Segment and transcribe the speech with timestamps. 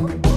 [0.00, 0.29] Hallå god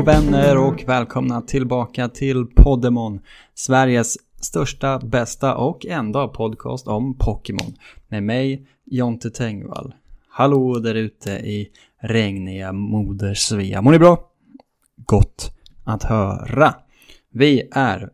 [0.00, 3.20] vänner och välkomna tillbaka till Poddemon.
[3.54, 7.74] Sveriges största, bästa och enda podcast om Pokémon.
[8.08, 9.94] Med mig, Jonte Tengvall.
[10.28, 11.68] Hallå där ute i
[12.00, 13.82] regniga moder Svea.
[13.82, 14.30] Mår ni bra?
[14.96, 15.52] Gott
[15.84, 16.74] att höra.
[17.30, 18.10] Vi är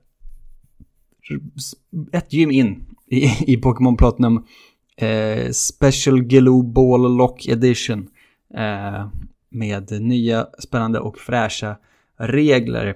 [2.12, 4.45] ett gym in i, i Pokémon Platinum
[4.97, 8.09] eh, Special Glue Ball Lock Edition.
[8.55, 9.09] Eh,
[9.48, 11.77] med nya spännande och fräscha
[12.16, 12.95] regler.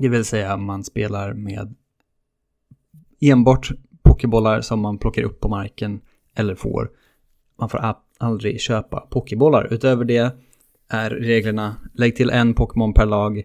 [0.00, 1.74] Det vill säga man spelar med
[3.20, 3.70] enbart
[4.02, 6.00] pokébollar som man plockar upp på marken
[6.34, 6.90] eller får.
[7.56, 9.72] Man får aldrig köpa pokébollar.
[9.72, 10.36] Utöver det
[10.88, 13.42] är reglerna lägg till en Pokémon per lag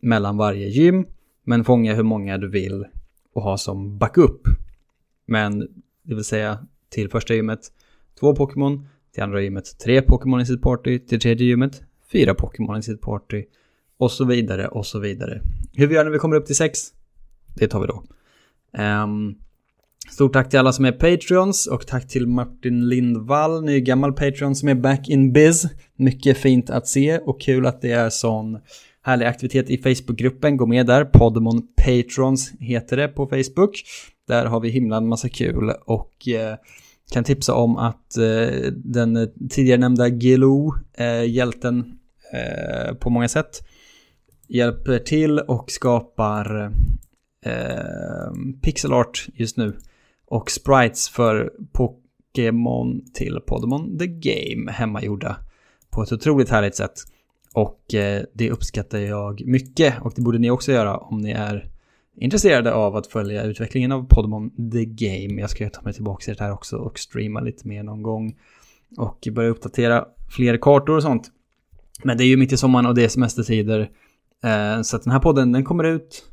[0.00, 1.06] mellan varje gym
[1.44, 2.84] men fånga hur många du vill
[3.32, 4.40] och ha som backup.
[5.26, 5.58] Men
[6.02, 7.60] det vill säga till första gymmet
[8.20, 12.78] två Pokémon till andra gymmet tre Pokémon i sitt party, till tredje gymmet fyra Pokémon
[12.78, 13.44] i sitt party
[13.98, 15.40] och så vidare och så vidare.
[15.72, 16.78] Hur vi gör när vi kommer upp till sex,
[17.54, 18.04] det tar vi då.
[18.82, 19.34] Um,
[20.10, 24.56] stort tack till alla som är Patreons och tack till Martin Lindvall, ny gammal Patreon
[24.56, 25.66] som är back in biz.
[25.94, 28.58] Mycket fint att se och kul att det är sån
[29.02, 30.56] härlig aktivitet i Facebookgruppen.
[30.56, 33.82] Gå med där, Podemon Patrons heter det på Facebook.
[34.28, 36.56] Där har vi himla en massa kul och eh,
[37.10, 41.98] kan tipsa om att eh, den eh, tidigare nämnda Gelo, eh, hjälten
[42.32, 43.66] eh, på många sätt,
[44.48, 46.72] hjälper till och skapar
[47.44, 48.32] eh,
[48.62, 49.76] pixel art just nu.
[50.26, 55.36] Och sprites för Pokémon till Podemon The Game hemmagjorda
[55.90, 56.94] på ett otroligt härligt sätt.
[57.54, 61.70] Och eh, det uppskattar jag mycket och det borde ni också göra om ni är
[62.16, 65.40] intresserade av att följa utvecklingen av Podmon The Game.
[65.40, 68.36] Jag ska ta mig tillbaka till det här också och streama lite mer någon gång.
[68.96, 71.30] Och börja uppdatera fler kartor och sånt.
[72.02, 73.90] Men det är ju mitt i sommaren och det är semestertider.
[74.44, 76.24] Eh, så att den här podden den kommer ut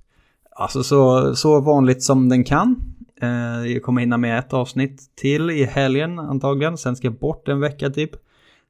[0.56, 2.76] alltså så, så vanligt som den kan.
[3.22, 6.78] Eh, jag kommer hinna med ett avsnitt till i helgen antagligen.
[6.78, 8.12] Sen ska jag bort en vecka typ.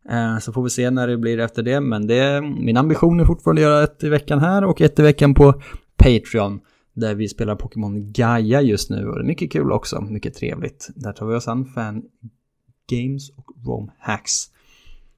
[0.09, 1.80] Eh, så får vi se när det blir efter det.
[1.80, 5.01] Men det, min ambition är fortfarande att göra ett i veckan här och ett i
[5.01, 5.53] veckan på
[5.97, 6.59] Patreon.
[6.93, 10.89] Där vi spelar Pokémon Gaia just nu och det är mycket kul också, mycket trevligt.
[10.95, 12.03] Där tar vi oss an fan
[12.89, 14.49] games och rom hacks.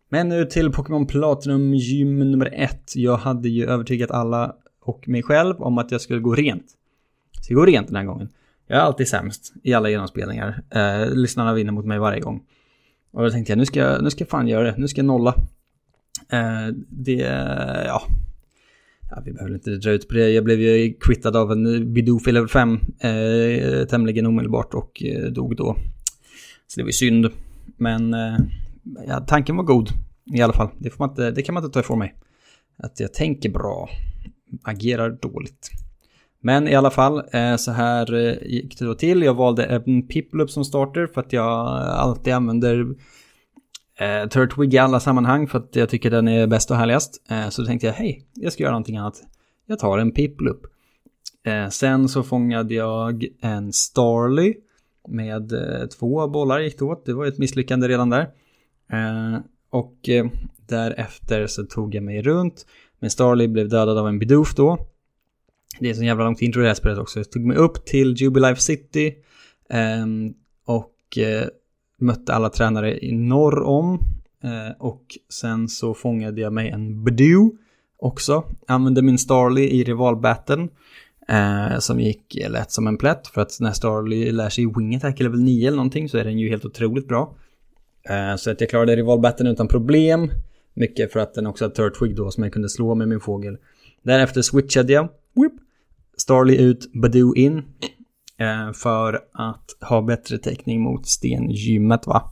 [0.09, 2.95] Men nu till Pokémon Platinum gym nummer ett.
[2.95, 6.65] Jag hade ju övertygat alla och mig själv om att jag skulle gå rent.
[7.41, 8.29] Så jag går rent den här gången.
[8.67, 10.61] Jag är alltid sämst i alla genomspelningar.
[10.69, 12.43] Eh, lyssnarna vinner mot mig varje gång.
[13.11, 14.77] Och då tänkte jag, nu ska jag, nu ska jag fan göra det.
[14.77, 15.35] Nu ska jag nolla.
[16.29, 17.19] Eh, det,
[17.85, 18.01] ja,
[19.09, 20.29] Ja, vi behöver inte dra ut på det.
[20.29, 25.31] Jag blev ju quittad av en Bidoof i level 5 eh, tämligen omedelbart och eh,
[25.31, 25.75] dog då.
[26.67, 27.29] Så det var ju synd.
[27.77, 28.37] Men eh,
[29.07, 29.89] ja, tanken var god
[30.33, 30.69] i alla fall.
[30.77, 32.15] Det, får man inte, det kan man inte ta ifrån mig.
[32.77, 33.89] Att jag tänker bra,
[34.63, 35.71] agerar dåligt.
[36.41, 39.21] Men i alla fall, eh, så här eh, gick det då till.
[39.21, 42.85] Jag valde en Piplup som starter för att jag alltid använder
[43.99, 47.21] eh, Turtwig i alla sammanhang för att jag tycker den är bäst och härligast.
[47.29, 49.23] Eh, så då tänkte jag, hej, jag ska göra någonting annat.
[49.65, 50.61] Jag tar en Piplup.
[51.45, 54.53] Eh, sen så fångade jag en Starly
[55.07, 57.05] med eh, två bollar gick det åt.
[57.05, 58.21] Det var ett misslyckande redan där.
[58.91, 59.39] Eh,
[59.69, 60.25] och eh,
[60.67, 62.65] därefter så tog jag mig runt.
[62.99, 64.87] Men Starly blev dödad av en Bidoof då.
[65.79, 67.19] Det är så jävla långt intro i det här spelet också.
[67.19, 69.15] Jag tog mig upp till Jubilife City.
[69.69, 70.33] Ehm,
[70.65, 71.47] och eh,
[71.97, 73.99] mötte alla tränare i norr om.
[74.43, 77.51] Eh, och sen så fångade jag mig en Badoo
[77.97, 78.43] också.
[78.67, 80.69] Använde min Starly i rivalbatten.
[81.27, 83.27] Eh, som gick eh, lätt som en plätt.
[83.27, 86.39] För att när Starly lär sig Wing Attack level 9 eller någonting så är den
[86.39, 87.35] ju helt otroligt bra.
[88.09, 90.31] Eh, så att jag klarade rivalbatten utan problem.
[90.73, 93.57] Mycket för att den också hade Turtwig då som jag kunde slå med min fågel.
[94.03, 95.09] Därefter switchade jag.
[95.35, 95.53] Whip.
[96.17, 97.63] Starly ut, Badoo in.
[98.37, 102.31] Eh, för att ha bättre täckning mot stengymmet va.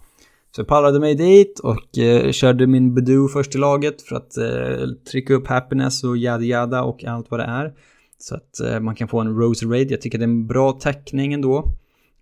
[0.56, 4.38] Så jag pallrade mig dit och eh, körde min Badoo först i laget för att
[4.38, 7.74] eh, trycka upp happiness och yada yada och allt vad det är.
[8.18, 9.92] Så att eh, man kan få en Rose Raid.
[9.92, 11.72] Jag tycker det är en bra täckning ändå.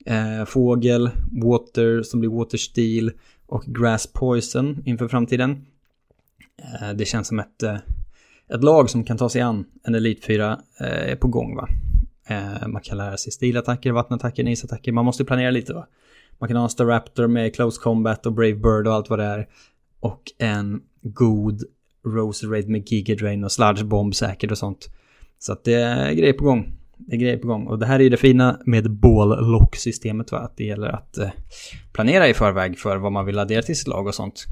[0.05, 1.09] Eh, fågel,
[1.43, 3.11] Water som blir Water Steel
[3.47, 5.65] och Grass Poison inför framtiden.
[6.81, 7.77] Eh, det känns som ett eh,
[8.53, 11.67] ett lag som kan ta sig an en Elite 4 eh, är på gång va.
[12.27, 14.91] Eh, man kan lära sig stilattacker, vattenattacker, isattacker.
[14.91, 15.87] Man måste planera lite va.
[16.39, 19.25] Man kan ha en Staraptor med Close Combat och Brave Bird och allt vad det
[19.25, 19.47] är.
[19.99, 21.63] Och en god
[22.05, 24.89] Rose Raid med Giga Drain och Sludge Bomb säkert och sånt.
[25.39, 26.73] Så att det är grejer på gång.
[26.97, 27.67] Det är grejer på gång.
[27.67, 30.39] Och det här är ju det fina med ball lock systemet va.
[30.39, 31.29] Att det gäller att eh,
[31.93, 34.45] planera i förväg för vad man vill addera till sitt lag och sånt.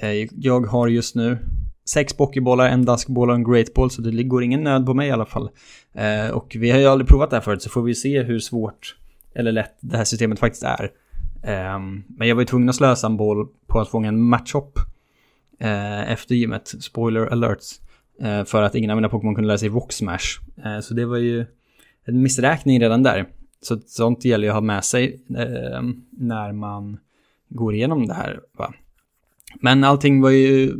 [0.00, 1.38] Eh, jag har just nu
[1.88, 5.08] sex pokébollar, en daskboll och en great ball så det går ingen nöd på mig
[5.08, 5.48] i alla fall.
[5.92, 8.38] Eh, och vi har ju aldrig provat det här förut så får vi se hur
[8.38, 8.96] svårt
[9.34, 10.90] eller lätt det här systemet faktiskt är.
[11.42, 14.78] Eh, men jag var ju tvungen att slösa en boll på att fånga en matchhop
[15.60, 17.80] eh, efter gymmet, spoiler alerts,
[18.20, 20.40] eh, för att ingen av mina Pokémon kunde lära sig Rock Smash.
[20.64, 21.46] Eh, så det var ju
[22.04, 23.26] en missräkning redan där.
[23.60, 26.98] Så sånt gäller ju att ha med sig ehm, när man
[27.48, 28.40] går igenom det här.
[28.58, 28.74] Va?
[29.60, 30.74] Men allting var ju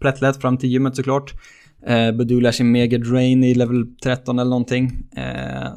[0.00, 1.34] plättlätt fram till gymmet såklart.
[1.86, 5.08] Eh, Badoo lär sig Mega Drain i level 13 eller någonting.
[5.16, 5.72] Eh,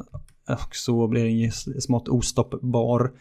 [0.62, 3.12] och så blir den ju smått ostoppbar.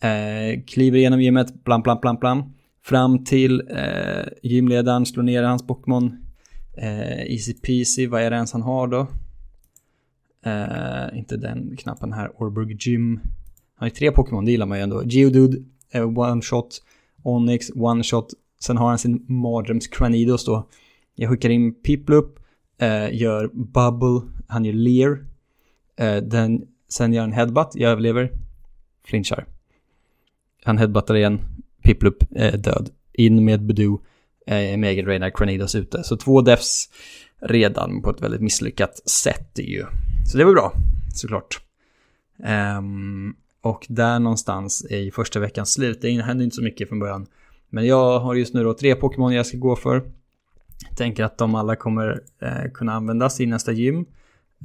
[0.00, 2.52] Eh, kliver igenom gymmet, blam, blam, blam, blam.
[2.84, 6.16] Fram till eh, gymledaren, slår ner hans Pokémon.
[6.76, 9.06] Eh, easy peasy, vad är det ens han har då?
[10.44, 13.16] Eh, inte den knappen här, Orburg Gym.
[13.16, 13.30] Han
[13.74, 15.02] har ju tre Pokémon, det gillar man ju ändå.
[15.04, 15.58] Geodude,
[15.92, 16.82] eh, One Shot,
[17.22, 18.26] Onyx, One Shot,
[18.60, 20.68] Sen har han sin mardröms Cranidos då.
[21.14, 22.38] Jag skickar in Piplup,
[22.80, 25.26] eh, gör Bubble, han gör Lear.
[25.96, 28.32] Eh, den, sen gör han Headbutt, jag överlever.
[29.04, 29.46] Flinchar.
[30.64, 31.40] Han headbuttar igen,
[31.82, 32.90] Piplup eh, död.
[33.12, 34.00] In med Badoo,
[34.46, 36.04] eh, Megan Drainar Cranidos ute.
[36.04, 36.90] Så två defs
[37.40, 39.84] redan på ett väldigt misslyckat sätt ju.
[40.26, 40.72] Så det var bra,
[41.14, 41.60] såklart.
[42.78, 47.26] Um, och där någonstans i första veckans slut, det hände inte så mycket från början.
[47.70, 50.02] Men jag har just nu då tre Pokémon jag ska gå för.
[50.96, 54.06] Tänker att de alla kommer eh, kunna användas i nästa gym.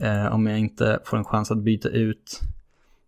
[0.02, 2.40] Eh, om jag inte får en chans att byta ut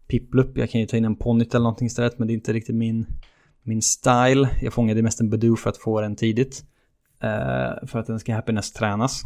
[0.07, 0.57] Piplup.
[0.57, 2.75] Jag kan ju ta in en Ponyt eller någonting istället, men det är inte riktigt
[2.75, 3.05] min,
[3.63, 4.49] min style.
[4.61, 6.65] Jag fångade mest en Badoo för att få den tidigt.
[7.19, 9.23] Eh, för att den ska happiness tränas.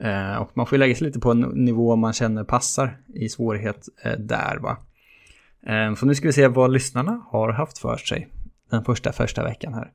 [0.00, 3.88] Eh, och man får lägga sig lite på en nivå man känner passar i svårighet
[4.02, 4.76] eh, där va.
[5.66, 8.28] Eh, så nu ska vi se vad lyssnarna har haft för sig
[8.70, 9.92] den första första veckan här.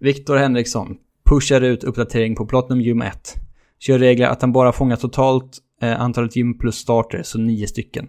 [0.00, 3.34] Viktor Henriksson pushar ut uppdatering på Platinum Gym 1.
[3.78, 8.08] Kör regler att han bara fångar totalt eh, antalet gym plus starter, så nio stycken.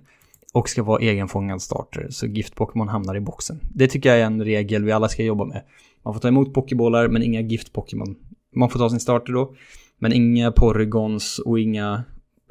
[0.54, 3.60] Och ska vara egenfångad starter, så gift-Pokémon hamnar i boxen.
[3.74, 5.64] Det tycker jag är en regel vi alla ska jobba med.
[6.04, 8.16] Man får ta emot Pokébollar, men inga gift-Pokémon.
[8.56, 9.56] Man får ta sin starter då,
[10.00, 12.04] men inga Porygons och inga...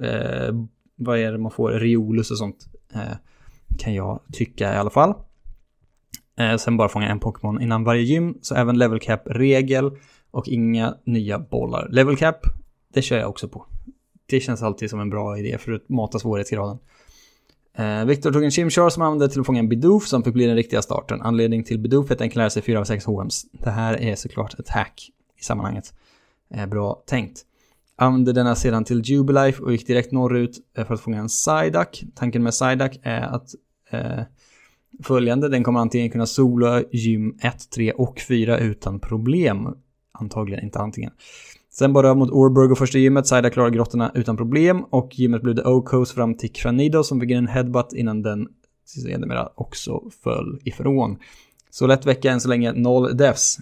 [0.02, 0.54] Eh,
[0.96, 1.70] vad är det man får?
[1.70, 2.66] Riolus och sånt.
[2.94, 3.16] Eh,
[3.78, 5.14] kan jag tycka i alla fall.
[6.38, 9.90] Eh, sen bara fånga en Pokémon innan varje gym, så även level cap-regel
[10.30, 11.88] och inga nya bollar.
[11.90, 12.38] Level cap,
[12.94, 13.66] det kör jag också på.
[14.26, 16.78] Det känns alltid som en bra idé för att mata svårighetsgraden.
[17.76, 20.46] Eh, Viktor tog en Chimchar som använde till att fånga en Bidoof som fick bli
[20.46, 21.22] den riktiga starten.
[21.22, 23.44] Anledning till Bidoof är att den kan lära sig 4 av 6 HMs.
[23.52, 25.10] Det här är såklart ett hack
[25.40, 25.94] i sammanhanget.
[26.54, 27.42] Eh, bra tänkt.
[27.96, 32.04] Använde denna sedan till Jubilife och gick direkt norrut eh, för att fånga en Psyduck.
[32.14, 33.48] Tanken med Psyduck är att
[33.90, 34.20] eh,
[35.02, 35.48] följande.
[35.48, 39.68] Den kommer antingen kunna sola gym 1, 3 och 4 utan problem.
[40.12, 41.12] Antagligen, inte antingen.
[41.70, 45.56] Sen bara mot Orburg och första gymmet, Saida klarar grottorna utan problem och gymmet blev
[45.56, 48.48] The O-Coast fram till Cranido som fick en headbutt innan den
[48.84, 51.16] sedermera också föll ifrån.
[51.70, 53.58] Så lätt vecka än så länge, noll deaths.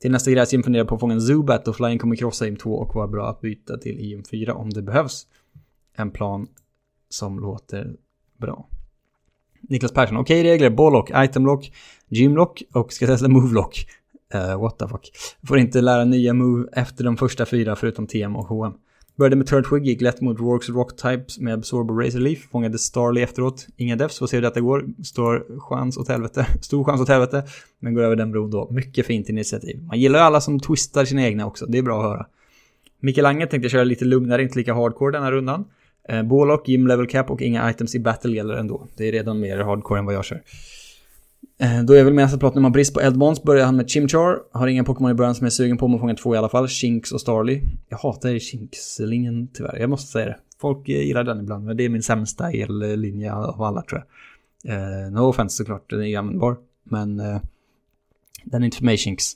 [0.00, 2.74] Till nästa gräsgym funderar på att fånga en Zubat och Flying kommer krossa gym 2
[2.74, 5.26] och vara bra att byta till gym 4 om det behövs.
[5.96, 6.46] En plan
[7.08, 7.96] som låter
[8.38, 8.68] bra.
[9.60, 11.72] Niklas Persson, okej okay, regler, bollock, itemlock,
[12.08, 13.86] gymlock och ska testa movelock.
[14.34, 15.10] Uh, eh, what the fuck.
[15.48, 18.72] Får inte lära nya move efter de första fyra förutom TM och HM.
[19.16, 22.38] Började med Turtwig, gick lätt mot Rorks Rock Types med Absorb och Razor Leaf.
[22.50, 23.66] Fångade Starly efteråt.
[23.76, 24.84] Inga defs, får se hur detta går.
[25.04, 26.46] Står chans åt helvete.
[26.62, 27.44] Stor chans åt helvete.
[27.80, 28.68] Men går över den bron då.
[28.70, 29.82] Mycket fint initiativ.
[29.82, 31.66] Man gillar ju alla som twistar sina egna också.
[31.66, 32.26] Det är bra att höra.
[33.00, 35.64] Mikael Lange tänkte köra lite lugnare, inte lika hardcore denna rundan.
[36.08, 38.86] Eh, Bålock, gym level cap och inga items i battle gäller ändå.
[38.96, 40.42] Det är redan mer hardcore än vad jag kör.
[41.58, 44.38] Eh, då är väl med att prata om brist på Eldmons börjar han med Chimchar.
[44.52, 46.68] Har inga Pokémon i början som är sugen på, men fånga två i alla fall.
[46.68, 47.60] Shinx och Starly.
[47.88, 50.36] Jag hatar Shinx-linjen tyvärr, jag måste säga det.
[50.60, 54.04] Folk eh, gillar den ibland, men det är min sämsta ellinje av alla tror
[54.62, 54.74] jag.
[54.74, 56.56] Eh, no offense såklart, den är ju användbar.
[56.84, 57.40] Men eh,
[58.44, 59.32] den är inte för mig Shinx.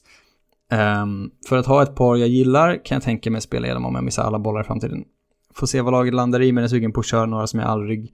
[1.02, 3.86] Um, för att ha ett par jag gillar kan jag tänka mig att spela igenom
[3.86, 5.04] om jag missar alla bollar i framtiden.
[5.54, 7.68] Får se vad laget landar i, men är sugen på att köra några som jag
[7.68, 8.12] aldrig,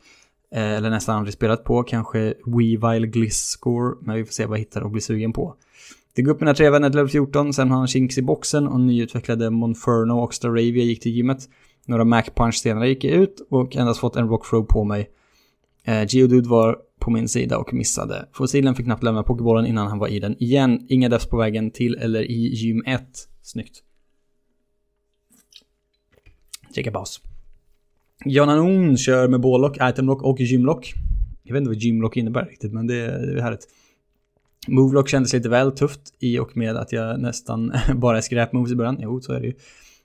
[0.55, 1.83] eh, eller nästan aldrig spelat på.
[1.83, 3.59] Kanske Weavile Gliss
[4.03, 5.55] men vi får se vad jag hittar och blir sugen på.
[6.17, 8.81] Fick upp mina tre vänner till level 14, sen har han Chinks i boxen och
[8.81, 11.39] nyutvecklade Monferno och Staravia gick till gymmet.
[11.87, 15.11] Några Mac Punch senare gick jag ut och endast fått en Rock Throw på mig.
[15.85, 18.29] Eh, Geodude var på min sida och missade.
[18.33, 20.87] Fossilen fick knappt lämna Pokébollen innan han var i den igen.
[20.89, 23.03] Inga defs på vägen till eller i gym 1.
[23.43, 23.83] Snyggt.
[26.77, 27.21] Checka paus.
[28.25, 30.93] Jonanon kör med bålock, itemlock och gymlock.
[31.43, 33.69] Jag vet inte vad gymlock innebär riktigt, men det, det är härligt.
[34.69, 38.75] Movelock kändes lite väl tufft i och med att jag nästan bara är skräpmoves i
[38.75, 38.99] början.
[39.01, 39.55] Jo, så är det ju.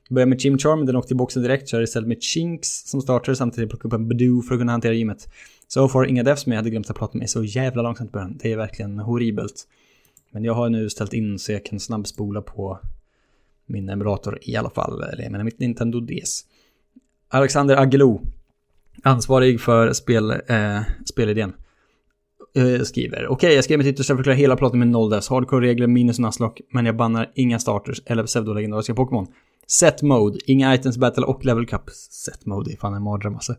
[0.09, 3.69] Börjar med Chimcharm, den åkte i boxen direkt, kör istället med Chinks som startar samtidigt
[3.69, 5.29] plockar upp en Badoo för att kunna hantera gymmet.
[5.67, 8.13] Så far inga defs, men jag hade glömt att prata med så jävla långsamt i
[8.13, 8.37] början.
[8.41, 9.67] Det är verkligen horribelt.
[10.31, 12.79] Men jag har nu ställt in så jag kan snabbspola på
[13.65, 16.45] min emulator i alla fall, eller jag menar mitt Nintendo DS.
[17.33, 18.21] Alexander Agelo,
[19.03, 21.53] ansvarig för spel, eh, spelidén,
[22.55, 23.17] eh, skriver.
[23.17, 25.29] Okej, okay, jag skrev mitt yttersta för att förklara hela plotten med noll dess.
[25.29, 29.27] hardcore-regler minus Nuzlocke, men jag bannar inga starters eller pseudolegendariska Pokémon.
[29.67, 31.89] Set mode, inga items battle och level cup.
[32.25, 33.55] Set mode är fan en mardröm alltså.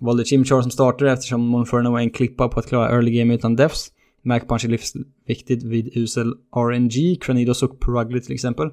[0.00, 3.56] Valde Chimchar som starter eftersom Monferno är en klippa på att klara early game utan
[3.56, 3.92] defs.
[4.22, 8.70] Mac Punch är livsviktigt vid usel RNG, Cranidos och Purugly till exempel.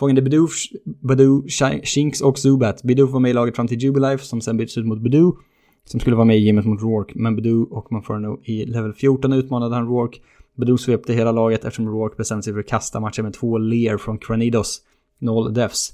[0.00, 0.48] Fångade Bidoo,
[0.84, 1.48] Badoo,
[1.84, 2.82] Shinx och Zubat.
[2.82, 5.36] Bidoo var med i laget fram till Jubilife som sen byttes ut mot Badoo.
[5.84, 9.32] Som skulle vara med i gymmet mot Rourke, men Badoo och Monferno i level 14
[9.32, 10.18] utmanade han Rourke.
[10.56, 13.98] Badoo svepte hela laget eftersom Rourke bestämde sig för att kasta matchen med två Lear
[13.98, 14.80] från Cranidos.
[15.18, 15.92] Noll deaths.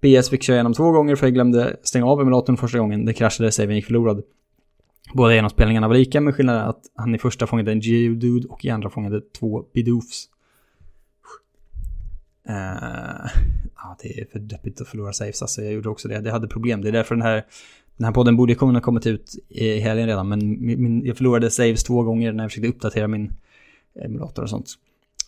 [0.00, 3.04] BS fick köra igenom två gånger för jag glömde stänga av emulatorn första gången.
[3.04, 4.22] Det kraschade, saven gick förlorad.
[5.14, 8.70] Båda genomspelningarna var lika, med skillnaden att han i första fångade en Geodude och i
[8.70, 10.28] andra fångade två Bidoofs.
[12.48, 13.07] Uh, eh,
[13.76, 16.20] ja, det är för deppigt att förlora saves, alltså jag gjorde också det.
[16.20, 17.44] Det hade problem, det är därför den här,
[17.96, 21.84] den här podden borde kunna kommit ut i helgen redan, men min, jag förlorade saves
[21.84, 23.32] två gånger när jag försökte uppdatera min
[24.04, 24.74] emulator och sånt.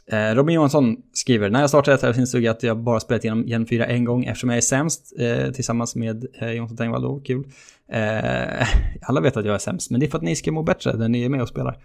[0.07, 3.66] Eh, Robin Johansson skriver, när jag startade detta insåg att jag bara spelat igenom Gen
[3.66, 7.45] 4 en gång eftersom jag är sämst eh, tillsammans med eh, Jonsson Tengvall då, kul.
[7.92, 8.66] Eh,
[9.02, 10.97] alla vet att jag är sämst, men det är för att ni ska må bättre
[10.97, 11.78] när ni är med och spelar.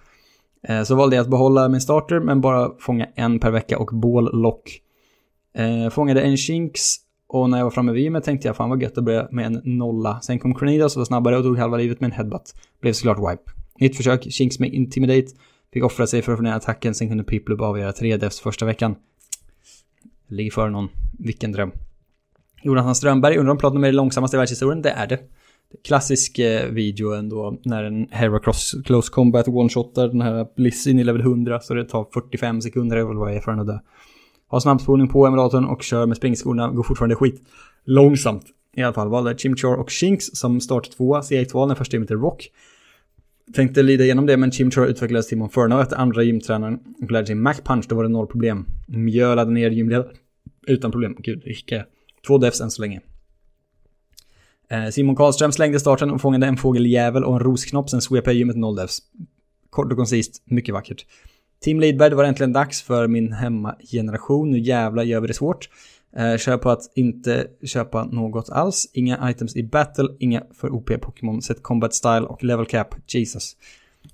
[0.68, 3.90] Eh, så valde jag att behålla min starter men bara fånga en per vecka och
[3.94, 4.82] bållock.
[5.56, 6.96] Eh, fångade en Shinx
[7.28, 9.46] och när jag var framme vid gymmet tänkte jag fan vad gött att börja med
[9.46, 10.22] en nolla.
[10.22, 12.56] Sen kom Cornelius och var snabbare och tog halva livet med en headbutt.
[12.82, 13.52] Blev såklart wipe.
[13.80, 15.28] Nytt försök, Shinx med Intimidate.
[15.74, 18.66] Fick offra sig för att få ner attacken, sen kunde Piplup avgöra 3 defs första
[18.66, 18.96] veckan.
[20.28, 20.90] Ligger för någon.
[21.20, 21.72] Vilken dröm.
[22.64, 24.82] Jonathan Strömberg undrar om Platinum är det långsammaste i världshistorien.
[24.82, 25.20] Det är det.
[25.84, 31.04] Klassisk eh, video ändå när en Heracross Close Combat one-shotar den här Bliss in i
[31.04, 33.80] level 100 så det tar 45 sekunder eller vad det är för den att dö.
[34.48, 37.42] Har snabbspolning på emulatorn och kör med springskorna, går fortfarande skit
[37.86, 38.46] långsamt.
[38.76, 42.50] I alla fall valde Chimchar och Shinx som start tvåa CX-valen första gymmet i Rock.
[43.54, 47.36] Tänkte lida igenom det, men Chimchar utvecklades till Monferno efter andra gymtränaren och lärde sig
[47.36, 48.66] Mac Punch, då var det noll problem.
[48.88, 50.16] Mjölade ner gymledaren
[50.68, 51.16] utan problem.
[51.20, 51.76] Gud, icke.
[51.76, 51.84] Eh,
[52.28, 53.02] två defs än så länge.
[54.70, 58.38] Eh, Simon Karlström slängde starten och fångade en fågeljävel och en rosknopp, sen svepade jag
[58.38, 59.00] gymmet noll defs.
[59.70, 61.06] Kort och koncist, mycket vackert.
[61.60, 64.52] Team Lidberg, det var äntligen dags för min hemmageneration.
[64.52, 65.70] Nu jävlar gör vi det svårt.
[66.18, 68.90] Eh, kör på att inte köpa något alls.
[68.94, 72.96] Inga items i battle, inga för OP Pokémon, set combat style och level cap.
[73.08, 73.56] Jesus.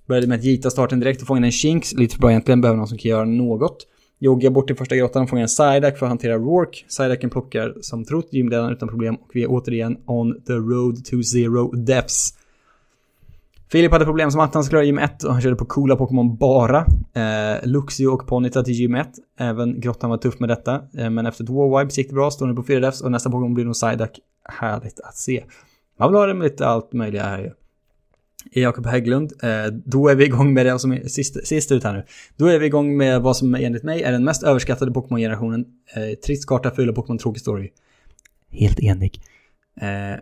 [0.06, 1.94] Började med att gita starten direkt och fångade en Shinx.
[1.94, 3.88] Lite för bra egentligen, behöver någon som kan göra något.
[4.20, 6.86] Joggar bort till första grottan och fångar en Psyduck för att hantera Rourke.
[6.88, 11.24] Psyducken plockar som trott gymledaren utan problem och vi är återigen on the road to
[11.24, 12.34] zero deaths.
[13.72, 15.96] Filip hade problem som att han skulle klara gym 1 och han körde på coola
[15.96, 16.86] Pokémon bara.
[17.14, 19.10] Eh, Luxio och Ponyta till gym 1.
[19.40, 20.82] Även Grottan var tuff med detta.
[20.98, 23.30] Eh, men efter två wipes gick det bra, står nu på 4 defs och nästa
[23.30, 24.20] Pokémon blir nog Psyduck.
[24.50, 25.44] Härligt att se.
[26.00, 27.52] Man vill ha det med lite allt möjligt här ju.
[28.62, 31.94] Jakob Hägglund, eh, då är vi igång med det som är sist, sist ut här
[31.94, 32.04] nu.
[32.38, 35.66] Då är vi igång med vad som enligt mig är den mest överskattade Pokémon-generationen.
[35.96, 37.70] Eh, trist karta, fula Pokémon, tråkig story.
[38.50, 39.22] Helt enig.
[39.82, 40.20] Eh,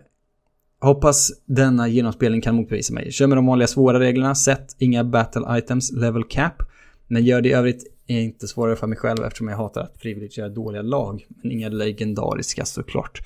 [0.80, 3.12] Hoppas denna genomspelning kan motbevisa mig.
[3.12, 6.62] Kör med de vanliga svåra reglerna, sätt inga battle items, level cap.
[7.06, 9.96] Men gör det i övrigt är inte svårare för mig själv eftersom jag hatar att
[9.98, 11.26] frivilligt göra dåliga lag.
[11.28, 13.20] Men inga legendariska såklart.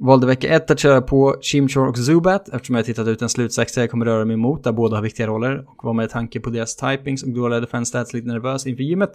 [0.00, 3.80] Valde vecka 1 att köra på Chimchar och Zubat eftersom jag tittat ut en slutsexa
[3.80, 6.50] jag kommer röra mig mot där båda har viktiga roller och var med tanke på
[6.50, 9.12] deras typings och dåliga defense stats lite nervös inför gymmet.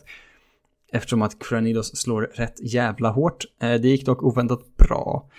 [0.91, 3.45] Eftersom att Cranidos slår rätt jävla hårt.
[3.61, 5.29] Eh, det gick dock oväntat bra.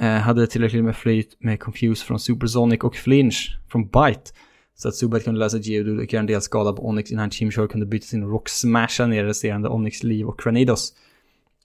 [0.00, 4.30] Eh, hade tillräckligt med flyt med Confuse från Supersonic och Flinch från Bite.
[4.74, 7.66] Så att Zubat kunde lösa Geodude och göra en del skada på Onyx innan Chimchar
[7.66, 10.94] kunde byta sin Rock Smasha ner resterande Onyx liv och Cranidos.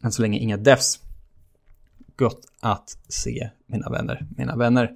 [0.04, 1.00] Än så länge inga defs.
[2.16, 4.92] Gott att se, mina vänner, mina vänner.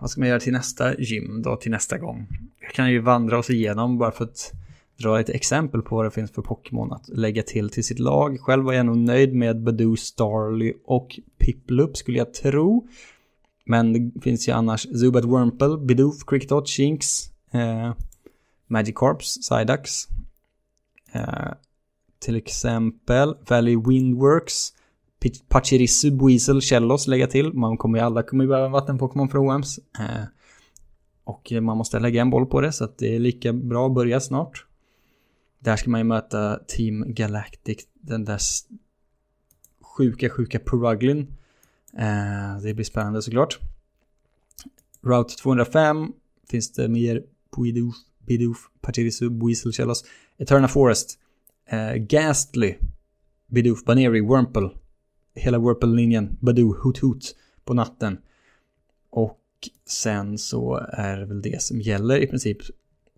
[0.00, 2.28] Vad ska man göra till nästa gym då, till nästa gång?
[2.60, 4.52] Jag kan ju vandra oss igenom bara för att
[5.00, 8.40] dra ett exempel på vad det finns för Pokémon att lägga till till sitt lag.
[8.40, 12.88] Själv var jag nog nöjd med Badoo, Starly och Piplup skulle jag tro.
[13.64, 17.94] Men det finns ju annars Zubat Wurmple, Bidoof, Cricketot, Shinx, eh,
[18.66, 20.08] Magikarps, Psyducks.
[21.12, 21.52] Eh,
[22.18, 24.72] till exempel Valley Windworks,
[25.48, 27.52] Pachirisu, Buizel, Shellos lägga till.
[27.52, 29.78] Man kommer ju alla kommer ju behöva en Pokémon för OMs.
[29.98, 30.24] Eh,
[31.24, 33.94] och man måste lägga en boll på det så att det är lika bra att
[33.94, 34.66] börja snart.
[35.62, 38.38] Där ska man ju möta Team Galactic, den där
[39.80, 41.36] sjuka, sjuka Puruglin.
[41.98, 43.58] Eh, det blir spännande såklart.
[45.02, 46.12] Route 205
[46.50, 47.22] finns det mer
[47.56, 50.04] Bidoof, Bidoof Patirisu, Buizel, Chellos.
[50.38, 51.18] Eterna Forest.
[51.66, 52.74] Eh, Ghastly.
[53.46, 54.70] Bidoof, Baneri, Wurmple.
[55.34, 56.36] Hela Wurmple-linjen.
[56.40, 58.18] Badoo, Hoot Hoot på natten.
[59.10, 59.40] Och
[59.86, 62.58] sen så är det väl det som gäller i princip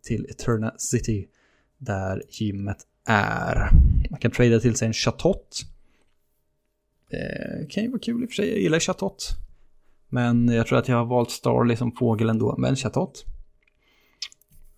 [0.02, 1.28] till Eterna City.
[1.84, 3.70] Där gymmet är.
[4.10, 5.62] Man kan trada till sig en chatott.
[7.10, 9.30] Det eh, kan ju vara kul i och för sig, jag gillar chatott.
[10.08, 13.24] Men jag tror att jag har valt Starly som fågel ändå, men chatott.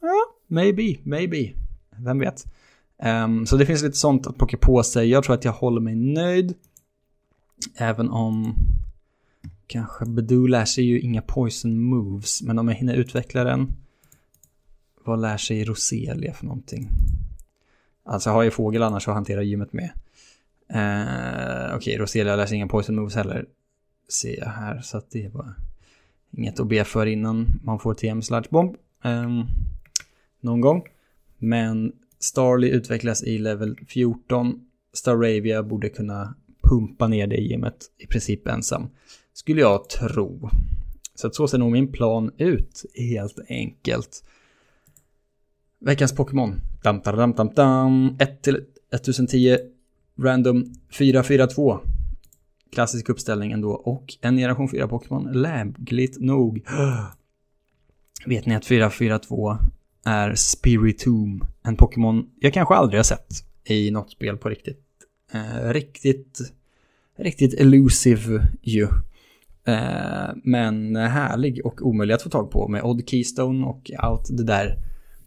[0.00, 1.52] Ja, maybe, maybe.
[1.98, 2.44] Vem vet.
[3.04, 5.08] Um, så det finns lite sånt att plocka på sig.
[5.08, 6.54] Jag tror att jag håller mig nöjd.
[7.76, 8.54] Även om
[9.66, 12.42] kanske Badoo lär sig ju inga poison moves.
[12.42, 13.72] Men om jag hinner utveckla den.
[15.04, 16.88] Vad lär sig Roselia för någonting?
[18.04, 19.90] Alltså har ju fågel annars att hantera gymmet med.
[20.68, 23.46] Eh, Okej, okay, Roselia lär sig inga poison moves heller.
[24.08, 25.54] Ser jag här, så att det var
[26.30, 28.76] inget att be för innan man får TM Sludge Bomb.
[29.04, 29.44] Eh,
[30.40, 30.82] någon gång.
[31.38, 34.66] Men Starly utvecklas i level 14.
[34.92, 38.88] Staravia borde kunna pumpa ner det gymmet i princip ensam.
[39.32, 40.50] Skulle jag tro.
[41.14, 44.24] Så att så ser nog min plan ut, helt enkelt.
[45.84, 46.60] Veckans Pokémon.
[46.82, 48.56] Dam, dam, dam, dam, 1 till
[48.94, 49.58] 1010.
[50.18, 51.80] Random 442.
[52.72, 53.70] Klassisk uppställning ändå.
[53.70, 55.32] Och en generation 4 Pokémon.
[55.32, 56.66] Lämpligt nog.
[58.26, 59.56] Vet ni att 442
[60.04, 61.44] är Spiritomb.
[61.62, 63.32] En Pokémon jag kanske aldrig har sett
[63.64, 64.84] i något spel på riktigt.
[65.32, 66.38] Eh, riktigt,
[67.18, 68.88] riktigt elusive ju.
[69.66, 74.44] Eh, men härlig och omöjlig att få tag på med Odd Keystone och allt det
[74.44, 74.78] där.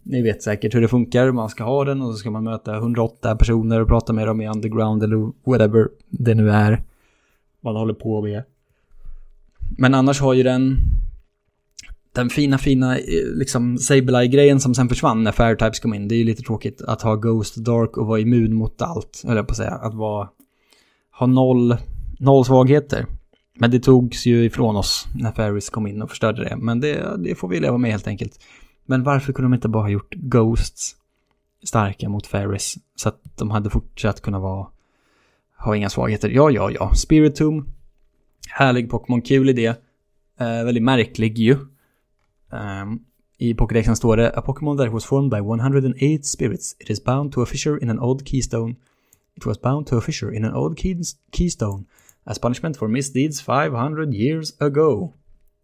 [0.10, 2.76] Ni vet säkert hur det funkar, man ska ha den och så ska man möta
[2.76, 6.84] 108 personer och prata med dem i underground eller whatever det nu är
[7.68, 8.44] man håller på med.
[9.78, 10.78] Men annars har ju den
[12.14, 13.04] den fina, fina eh,
[13.36, 16.08] liksom Sableye-grejen som sen försvann när Fairtypes kom in.
[16.08, 19.36] Det är ju lite tråkigt att ha Ghost Dark och vara immun mot allt, höll
[19.36, 19.72] jag på att säga.
[19.72, 20.30] Att vara,
[21.20, 21.78] ha noll,
[22.20, 23.06] noll svagheter.
[23.60, 26.58] Men det togs ju ifrån oss när Ferris kom in och förstörde det.
[26.58, 28.40] Men det, det får vi leva med helt enkelt.
[28.90, 30.96] Men varför kunde de inte bara ha gjort Ghosts
[31.64, 32.78] starka mot Ferris?
[32.96, 34.68] Så att de hade fortsatt kunna vara,
[35.58, 36.30] ha inga svagheter.
[36.30, 36.94] Ja, ja, ja.
[36.94, 37.66] Spiritomb.
[38.50, 39.68] Härlig Pokémon, kul idé.
[40.40, 41.58] Eh, väldigt märklig ju.
[42.50, 43.06] Um,
[43.38, 46.76] I Pokédexen står det A Pokémon that was formed by 108 spirits.
[46.80, 48.76] It is bound to a fissure in an old keystone.
[49.38, 50.78] It was bound to a fissure in an old
[51.32, 51.86] keystone
[52.26, 55.14] as punishment for misdeeds 500 years ago.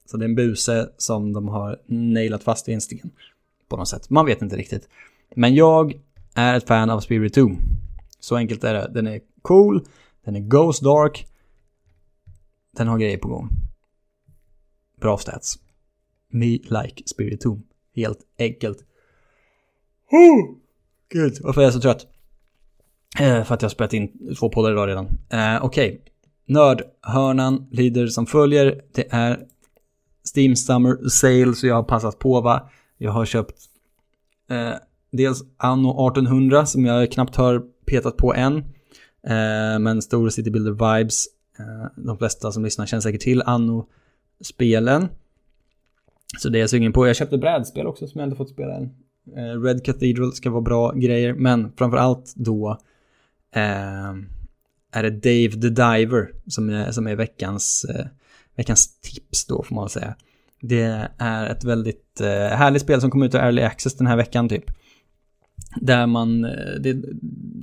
[0.05, 3.11] Så det är en buse som de har nailat fast i instingen.
[3.67, 4.09] På något sätt.
[4.09, 4.89] Man vet inte riktigt.
[5.35, 5.93] Men jag
[6.35, 7.51] är ett fan av Spirit 2.
[8.19, 8.91] Så enkelt är det.
[8.93, 9.85] Den är cool.
[10.25, 11.27] Den är Ghost Dark.
[12.77, 13.49] Den har grejer på gång.
[15.01, 15.59] Bra stats.
[16.27, 17.63] Me like Spirit Tomb.
[17.95, 18.77] Helt enkelt.
[20.11, 20.55] Oh,
[21.09, 22.07] Gud, varför är jag så trött?
[23.19, 25.05] Eh, för att jag har spelat in två poddar idag redan.
[25.29, 25.89] Eh, Okej.
[25.89, 25.99] Okay.
[26.45, 28.81] Nördhörnan lyder som följer.
[28.93, 29.47] Det är
[30.35, 32.69] Steam Summer Sale, så jag har passat på va.
[32.97, 33.55] Jag har köpt
[34.49, 34.73] eh,
[35.11, 38.57] dels Anno 1800 som jag knappt har petat på än.
[39.27, 41.25] Eh, men Stor City Builder Vibes.
[41.59, 45.07] Eh, de flesta som lyssnar känner säkert till Anno-spelen.
[46.39, 47.07] Så det är jag sugen på.
[47.07, 48.89] Jag köpte brädspel också som jag inte fått spela än.
[49.35, 52.77] Eh, Red Cathedral ska vara bra grejer, men framförallt då
[53.55, 54.13] eh,
[54.91, 58.05] är det Dave the Diver som är, som är veckans, eh,
[58.55, 60.15] veckans tips då får man säga.
[60.61, 64.17] Det är ett väldigt eh, härligt spel som kom ut i Early Access den här
[64.17, 64.63] veckan typ.
[65.75, 66.97] Där man, eh, det,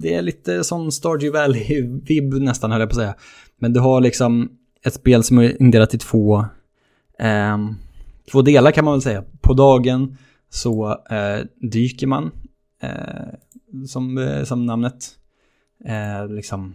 [0.02, 3.14] det är lite som Stardew Valley-vibb nästan höll jag på att säga.
[3.58, 4.50] Men du har liksom
[4.82, 6.44] ett spel som är indelat i två
[7.18, 7.58] eh,
[8.30, 9.24] två delar kan man väl säga.
[9.40, 10.16] På dagen
[10.50, 12.30] så eh, dyker man,
[12.82, 15.18] eh, som, eh, som namnet
[15.84, 16.74] eh, liksom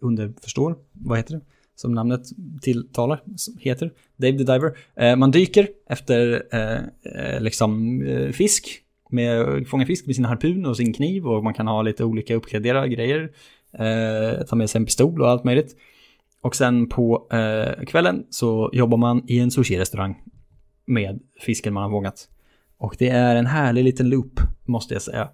[0.00, 0.76] underförstår.
[0.92, 1.40] Vad heter det?
[1.76, 2.20] Som namnet
[2.62, 3.20] tilltalar,
[3.60, 3.90] heter.
[4.16, 4.76] Dave the Diver.
[4.96, 6.80] Eh, man dyker efter eh,
[7.14, 11.54] eh liksom eh, fisk med fånga fisk med sin harpun och sin kniv och man
[11.54, 13.30] kan ha lite olika uppgraderade grejer.
[13.78, 15.76] Eh, ta med sig en pistol och allt möjligt.
[16.40, 20.22] Och sen på eh, kvällen så jobbar man i en sushi-restaurang
[20.86, 22.28] med fisken man har fångat.
[22.78, 25.28] Och det är en härlig liten loop, måste jag säga.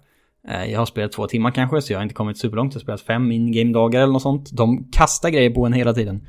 [0.47, 2.73] Eh, jag har spelat två timmar kanske, så jag har inte kommit superlångt.
[2.73, 4.51] Jag har spelat fem in-game-dagar eller något sånt.
[4.51, 6.27] De kastar grejer på en hela tiden.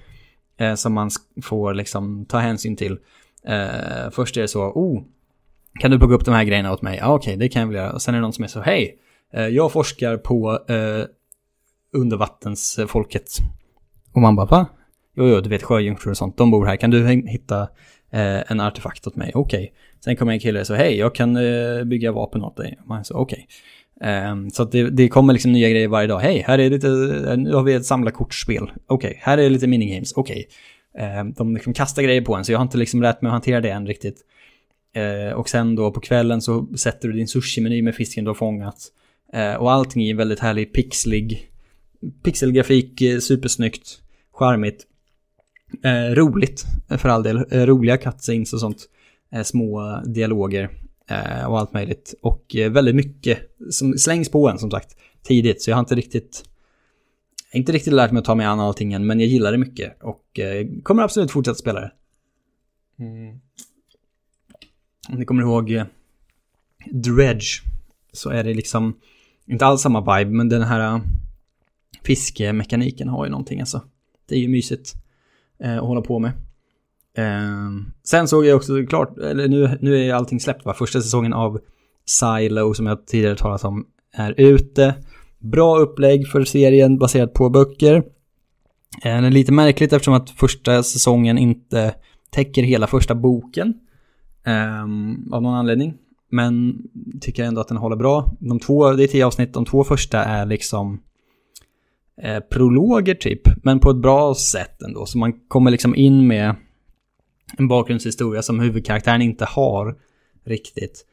[0.56, 1.10] Eh, som man
[1.42, 2.98] får liksom ta hänsyn till.
[3.46, 5.02] Eh, först är det så, oh,
[5.80, 6.98] kan du plocka upp de här grejerna åt mig?
[6.98, 7.92] Ja, okej, okay, det kan jag väl göra.
[7.92, 8.98] Och sen är det någon som är så, hej,
[9.32, 11.04] eh, jag forskar på eh,
[11.92, 13.28] undervattensfolket.
[14.12, 14.66] Och man bara, va?
[15.16, 16.76] Jo, jo, du vet sjöjungfrur och sånt, de bor här.
[16.76, 17.62] Kan du hitta
[18.10, 19.32] eh, en artefakt åt mig?
[19.34, 19.58] Okej.
[19.58, 19.70] Okay.
[20.04, 22.78] Sen kommer en kille och säger, hej, jag kan eh, bygga vapen åt dig.
[22.86, 23.36] Man så, okej.
[23.36, 23.46] Okay.
[24.00, 26.18] Um, så att det, det, kommer liksom nya grejer varje dag.
[26.18, 26.88] Hej, här är lite,
[27.36, 28.62] nu har vi ett samlarkortspel.
[28.62, 29.14] Okej, okay.
[29.20, 30.12] här är lite minigames.
[30.12, 30.46] Okej.
[30.94, 31.20] Okay.
[31.20, 33.32] Um, de liksom kastar grejer på en, så jag har inte liksom lärt mig att
[33.32, 34.16] hantera det än riktigt.
[34.96, 38.34] Uh, och sen då på kvällen så sätter du din sushi-meny med fisken du har
[38.34, 38.76] fångat.
[39.36, 41.50] Uh, och allting är väldigt härlig, pixlig
[42.24, 44.00] pixelgrafik, eh, supersnyggt,
[44.32, 44.86] charmigt.
[46.14, 46.64] Roligt,
[46.98, 47.38] för all del.
[47.38, 48.88] Roliga cutscenes och sånt.
[49.44, 50.70] Små dialoger
[51.48, 52.14] och allt möjligt.
[52.20, 53.38] Och eh, väldigt mycket
[53.70, 55.62] som slängs på en som sagt tidigt.
[55.62, 56.44] Så jag har inte riktigt
[57.52, 60.02] inte riktigt lärt mig att ta mig an allting än, men jag gillar det mycket.
[60.02, 60.40] Och
[60.82, 61.92] kommer absolut fortsätta spela det.
[62.98, 63.40] Mm.
[65.08, 65.82] Om ni kommer ihåg
[66.90, 67.62] Dredge
[68.12, 69.00] så är det liksom
[69.46, 71.00] inte alls samma vibe, men den här
[72.02, 73.82] fiskemekaniken har ju någonting alltså.
[74.26, 74.94] Det är ju mysigt
[75.58, 76.32] eh, att hålla på med.
[77.16, 77.70] Eh,
[78.04, 81.60] sen såg jag också klart, eller nu, nu är allting släppt va, första säsongen av
[82.06, 84.94] Silo som jag tidigare talat om är ute.
[85.38, 87.96] Bra upplägg för serien baserat på böcker.
[89.04, 91.94] Eh, det är lite märkligt eftersom att första säsongen inte
[92.30, 93.74] täcker hela första boken.
[94.46, 94.82] Eh,
[95.32, 95.94] av någon anledning.
[96.30, 96.82] Men
[97.20, 98.32] tycker ändå att den håller bra.
[98.40, 101.00] De två, det är tio avsnitt, de två första är liksom
[102.22, 105.06] eh, prologer typ, men på ett bra sätt ändå.
[105.06, 106.54] Så man kommer liksom in med
[107.58, 109.96] en bakgrundshistoria som huvudkaraktären inte har
[110.44, 111.06] riktigt.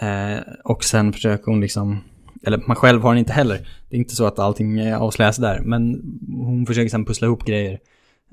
[0.00, 2.00] Eh, och sen försöker hon liksom,
[2.42, 3.68] eller man själv har den inte heller.
[3.88, 7.80] Det är inte så att allting avslöjas där, men hon försöker sen pussla ihop grejer.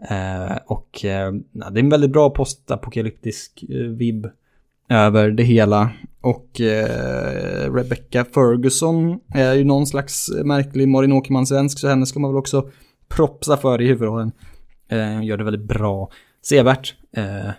[0.10, 4.28] Eh, och eh, det är en väldigt bra postapokalyptisk eh, vibb
[4.90, 5.90] över det hela.
[6.22, 12.32] Och eh, Rebecca Ferguson är ju någon slags märklig Marin Åkerman-svensk, så henne ska man
[12.32, 12.70] väl också
[13.08, 14.32] propsa för i huvudrollen.
[14.88, 16.10] Eh, gör det väldigt bra.
[16.44, 16.96] Sevärt.
[17.12, 17.50] Eh,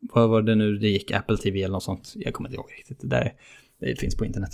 [0.00, 1.10] vad var det nu det gick?
[1.10, 2.12] Apple TV eller något sånt?
[2.16, 3.00] Jag kommer inte ihåg riktigt.
[3.00, 3.32] Det, där,
[3.80, 4.50] det finns på internet.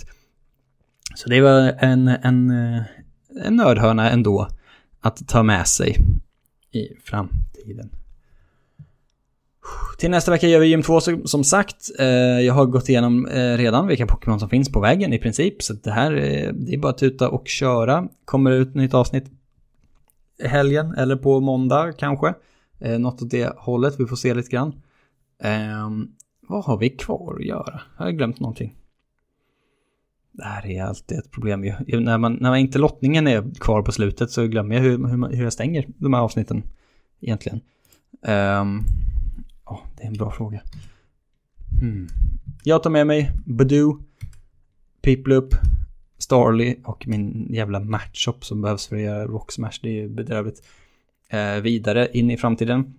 [1.15, 2.83] Så det var en, en, eh,
[3.45, 4.47] en nördhörna ändå
[5.01, 5.97] att ta med sig
[6.71, 7.89] i framtiden.
[9.97, 11.91] Till nästa vecka gör vi gym 2 som sagt.
[11.99, 12.05] Eh,
[12.41, 15.63] jag har gått igenom eh, redan vilka Pokémon som finns på vägen i princip.
[15.63, 18.07] Så det här eh, det är bara att tuta och köra.
[18.25, 19.25] Kommer det ut nytt avsnitt
[20.43, 22.33] helgen eller på måndag kanske.
[22.83, 24.81] Eh, något åt det hållet, vi får se lite grann.
[25.43, 25.89] Eh,
[26.41, 27.81] vad har vi kvar att göra?
[27.97, 28.75] Jag har glömt någonting.
[30.31, 31.61] Det här är alltid ett problem.
[31.87, 35.35] När, man, när man inte lottningen är kvar på slutet så glömmer jag hur, hur,
[35.35, 36.63] hur jag stänger de här avsnitten
[37.19, 37.61] egentligen.
[38.21, 38.83] Um,
[39.65, 40.61] Oh, det är en bra fråga.
[41.81, 42.07] Hmm.
[42.63, 43.99] Jag tar med mig Badoo,
[45.01, 45.55] Piplup,
[46.17, 49.79] Starly och min jävla matchup som behövs för att göra Rock Smash.
[49.81, 50.63] Det är ju bedrövligt.
[51.29, 52.93] Eh, vidare in i framtiden.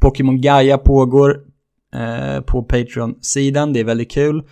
[0.00, 1.44] Pokémon Gaia pågår
[1.94, 3.72] eh, på Patreon-sidan.
[3.72, 4.42] Det är väldigt kul.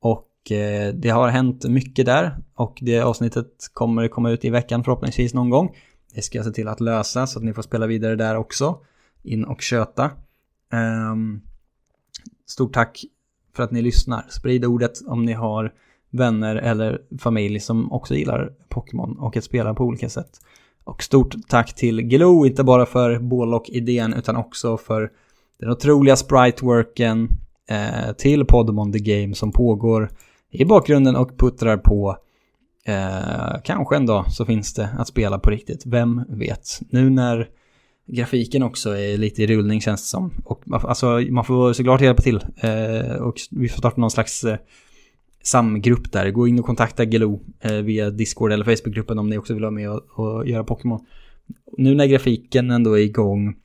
[0.00, 2.36] Och eh, det har hänt mycket där.
[2.54, 5.76] Och det avsnittet kommer komma ut i veckan förhoppningsvis någon gång.
[6.14, 8.78] Det ska jag se till att lösa så att ni får spela vidare där också.
[9.22, 10.10] In och köta.
[10.72, 11.40] Ehm,
[12.46, 13.04] stort tack
[13.56, 14.26] för att ni lyssnar.
[14.28, 15.72] Sprid ordet om ni har
[16.10, 20.40] vänner eller familj som också gillar Pokémon och att spela på olika sätt.
[20.84, 25.10] Och stort tack till Glow, inte bara för Bålock-idén utan också för
[25.58, 27.28] den otroliga spriteworken
[27.68, 30.10] eh, till Podmon The Game som pågår
[30.50, 32.16] i bakgrunden och puttrar på.
[32.86, 36.80] Eh, kanske en dag så finns det att spela på riktigt, vem vet.
[36.90, 37.48] Nu när
[38.06, 40.30] grafiken också är lite i rullning känns det som.
[40.44, 42.40] Och alltså, man får såklart hjälpa till.
[42.56, 44.58] Eh, och vi får starta någon slags eh,
[45.44, 46.30] samgrupp där.
[46.30, 49.70] Gå in och kontakta Gelo eh, via Discord eller Facebookgruppen om ni också vill vara
[49.70, 51.06] med och, och göra Pokémon.
[51.76, 53.56] Nu när grafiken ändå är igång,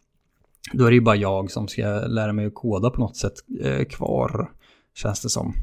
[0.74, 3.34] då är det ju bara jag som ska lära mig att koda på något sätt
[3.64, 4.52] eh, kvar,
[4.96, 5.54] känns det som.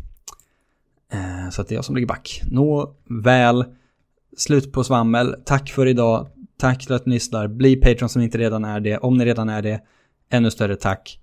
[1.12, 2.42] Eh, så att det är jag som ligger back.
[2.50, 3.64] Nå väl,
[4.36, 5.34] slut på svammel.
[5.44, 6.28] Tack för idag.
[6.58, 7.48] Tack för att ni lyssnar.
[7.48, 8.98] Bli Patreon som inte redan är det.
[8.98, 9.80] Om ni redan är det,
[10.30, 11.20] ännu större tack.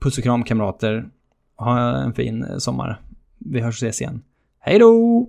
[0.00, 1.08] Puss och kram kamrater.
[1.56, 3.00] Ha en fin sommar.
[3.44, 4.22] Vi hörs och ses igen.
[4.60, 5.26] Hej då!